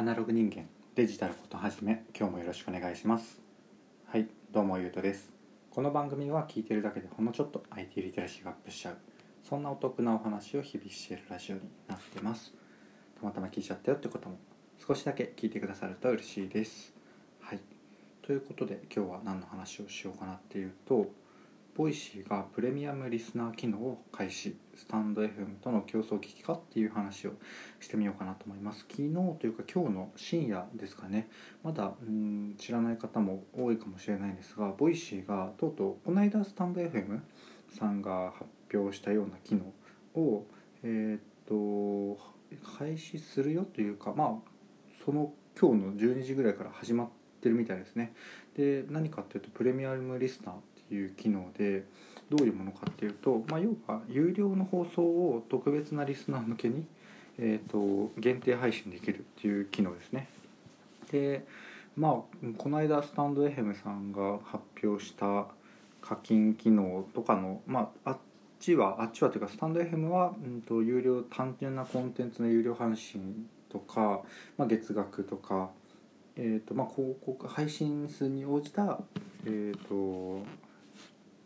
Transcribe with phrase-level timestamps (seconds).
[0.00, 0.64] アナログ人間
[0.94, 3.38] デジタルことはじめ今日もよろしくお願いします。
[4.06, 5.30] はいどうもゆうとです。
[5.70, 8.96] この番組は聞いてるだけでほんのちょっと IT リテラシーがアップしちゃう。
[9.46, 12.54] そんなお得なお話を日々しているラジオになってます。
[13.20, 14.38] たまたま聞いちゃったよってことも
[14.78, 16.94] 少しだけ聞いてくださると嬉しいです。
[17.42, 17.60] はい。
[18.22, 21.10] ということで今日は何の話をしようかなっていうと
[21.80, 27.32] ボイシーがプレミアムリスナー機能を開始スタンド FM との競争危機かっていう話を
[27.80, 28.80] してみようかなと思います。
[28.80, 31.30] 昨日というか今日の深夜ですかね。
[31.62, 37.20] まだうん知らない方も多いかもしれないんですがボイシーがとうとうこの間スタンド FM
[37.70, 39.72] さんが発表したような機能
[40.22, 40.44] を
[40.82, 42.20] えーっと
[42.78, 44.50] 開始するよというかまあ
[45.02, 47.08] その今日の12時ぐらいから始まっ
[47.40, 48.12] てるみたいですね。
[48.54, 50.54] で何かっていうとプレミアムリスナー
[50.90, 51.84] っていう機能で
[52.30, 56.84] どういうものかっていうと、まあ、要は有料の放送を特別なリスナー向けに、
[57.38, 60.28] えー、と限定配信できるっていう機能ですね。
[61.12, 61.46] で
[61.96, 62.12] まあ
[62.58, 65.46] この間スタンド FM さんが発表した
[66.00, 68.18] 課金機能とかのまああっ
[68.58, 74.22] ちはあっちはというかスタンド FM は、うん、と有料単純なコンテンツの有料配信とか、
[74.58, 75.70] まあ、月額とか、
[76.34, 78.98] えーとまあ、広告配信数に応じた、
[79.44, 80.44] えー、と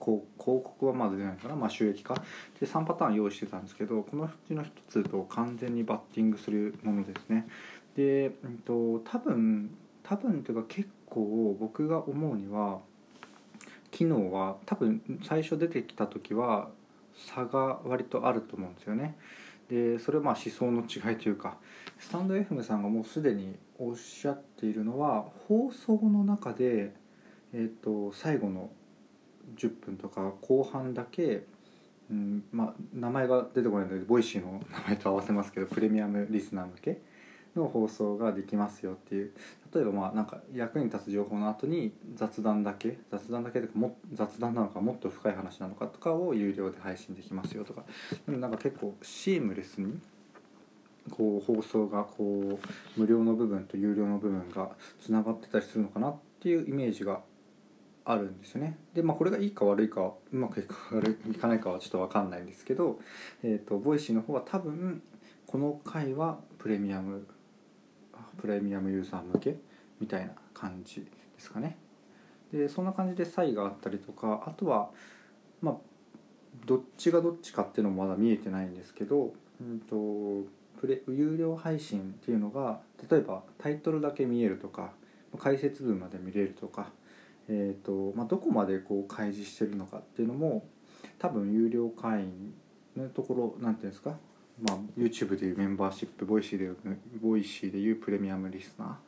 [0.00, 2.14] 広告はまだ出ないかな、まあ、収益化。
[2.60, 7.48] で3パターン用意してたんですけどこのうちの1つと完全にバッティングするものですね。
[7.96, 9.70] で、うんと、多分
[10.02, 12.78] 多分というか結構僕が思うには
[13.90, 16.68] 機能は多分最初出てきた時は
[17.16, 19.16] 差が割とあると思うんですよね。
[19.68, 21.56] でそれはまあ思想の違いというか
[21.98, 26.94] スタンド FM さんがもうすでにおっしゃっているのは放送の中で、
[27.52, 28.70] えーと最後の
[29.56, 31.44] 10分とか後半だけ、
[32.10, 37.00] うんまあ、名前が出てこないのでボイシーの名前と合わせますけどプレミアムリスナー向け
[37.54, 39.32] の放送ができますよっていう。
[39.74, 47.84] 例えばまあなんか役に立つ情報の後に雑談だけ雑談だけとかも雑談なのかもっと深い話なのかとかを有料で配信できますよとか。
[48.26, 49.98] なんか結構シームレスに
[51.10, 54.70] こう放送がこう無料の部分と有料の部分が
[55.00, 57.20] つながってたりするのかなっていうイメージが
[58.08, 58.78] あるんですよね。
[58.94, 63.00] でまあこれがいいか悪いかうまくいくかいかないかはちょっと分かんないんですけど、
[63.42, 65.02] えーと、ボイシーの方は多分
[65.46, 67.26] この回はプレミアム
[68.38, 69.56] プレミアムユーザー向け
[70.00, 71.08] みたいな感じで
[71.38, 71.76] すかね。
[72.52, 74.90] でそんな感じで差異があったりとかあとは
[75.60, 75.76] まあ
[76.64, 80.48] どっちがどっちかっていうのもまだ見えてないんですけど、うんと、
[80.80, 82.80] プレ有料配信っていうのが
[83.10, 84.92] 例えばタイトルだけ見えるとか
[85.38, 86.90] 解説文まで見れるとか
[87.48, 90.66] えーとまあ、どこまでこう開示してるのかっていうのも
[91.18, 92.54] 多分有料会員
[92.96, 94.18] のところなんていうんですか、
[94.60, 96.76] まあ、YouTube でいうメンバーシップボイシーでいう
[97.22, 98.98] ボイシーでいうプレミアムリスナ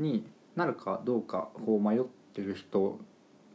[0.00, 0.26] ーに
[0.56, 2.00] なるかどうかこう迷っ
[2.34, 2.98] てる人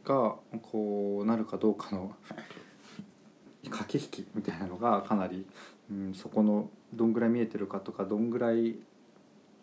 [0.04, 2.14] がこうなるかどうかの
[3.68, 5.44] 駆け引きみたいなのがかなり、
[5.90, 8.76] うん、そこのどんぐらい見えてるかとかどんぐらい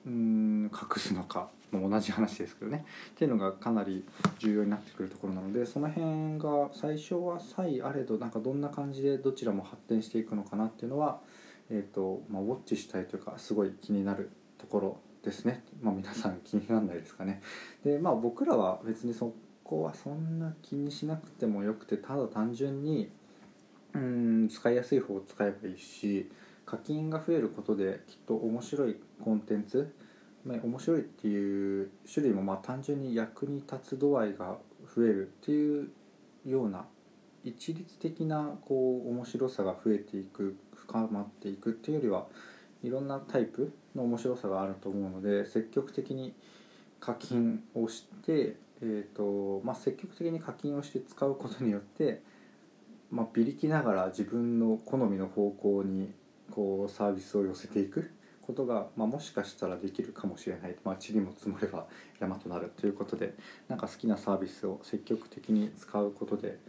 [0.05, 2.85] うん隠すのかも同じ話ですけどね。
[3.11, 4.03] っていうのがかなり
[4.39, 11.19] 重要になってくるところなのでその辺が最初は差異あれどなんかどんな感じでどちらも発展していくのかなっていうのは、
[11.69, 17.41] えーとまあ、ウォッチしたいというかすごい気になるところですね、まあ、皆さん気にならないですかね。
[17.83, 19.33] でまあ僕らは別にそ
[19.63, 23.09] こはそんな気にしなくてもよくてただ単純に
[23.93, 26.29] うん使いやすい方を使えばいいし
[26.65, 29.93] 課金が増えることできっと面白いコンテンツ、
[30.45, 34.57] まあ、面白いっていう種類もまあ単純に役に立つ度合いが
[34.95, 35.89] 増えるっていう
[36.45, 36.85] ような
[37.43, 42.27] 一律的なこう面白さが増えていく深まっていくっていうよりは
[42.83, 46.33] いろんなタイプの面白さがあると思うので積極的に
[46.99, 52.21] 課金をして、えーとまあ、積極的に課金をして使うことによって、
[53.11, 56.13] まあ、ビリきながら自分の好みの方向に
[56.53, 58.11] こうサービスを寄せていく
[58.45, 61.87] ことが、まあ、もしかしたらできるかもしれない、まあ、塵も積もれば
[62.19, 63.33] 山となるということで
[63.69, 66.59] なんか好きなサービスを積極的に使うことで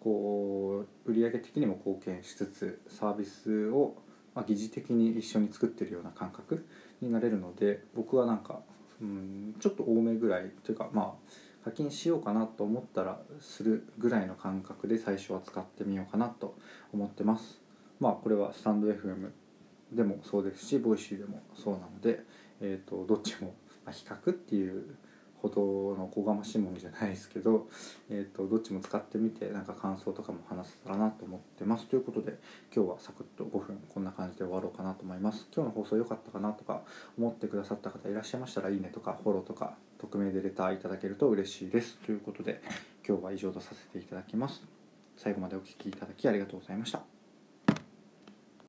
[0.00, 3.94] こう売上的にも貢献しつつサービスを、
[4.34, 6.66] まあ、疑似的に一緒に作ってるような感覚
[7.00, 8.60] になれるので僕はなんか
[9.00, 11.14] うんちょっと多めぐらいというかま
[11.62, 16.56] あ課金しようかなと思ったらするぐらいの感覚で最初は使ってみようかなと
[16.92, 17.67] 思ってます。
[18.00, 19.30] まあこれはスタンド FM
[19.92, 22.20] でもそうですしボイシーでもそうなので、
[22.60, 23.54] えーと、どっちも
[23.90, 24.96] 比較っていう
[25.40, 27.68] ほどのおこがましいものじゃないですけど、
[28.10, 31.86] えーと、どっちも使ってみてなんか感想とかも話せたらなと思ってます。
[31.86, 32.38] ということで
[32.74, 35.46] 今日はサクッと5分こんな感じで終わろうかなと思います。
[35.54, 36.82] 今日の放送良かったかなとか
[37.16, 41.98] 思ってくださった方いらっしゃいましたらいいねとかフォローとか匿名でレターいただけると嬉しいです。
[41.98, 42.60] ということで
[43.06, 44.62] 今日は以上とさせていただきます。
[45.16, 47.17] 最後までお聴きいただきありがとうございました。